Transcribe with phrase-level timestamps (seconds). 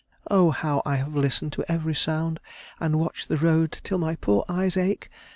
[0.31, 2.39] Oh, how I have listened to every sound,
[2.79, 5.11] and watched the road till my poor eyes ache!